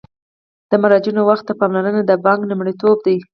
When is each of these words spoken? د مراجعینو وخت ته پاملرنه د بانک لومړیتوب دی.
د 0.69 0.71
مراجعینو 0.83 1.21
وخت 1.29 1.43
ته 1.47 1.53
پاملرنه 1.59 2.01
د 2.05 2.11
بانک 2.25 2.39
لومړیتوب 2.45 2.97
دی. 3.05 3.17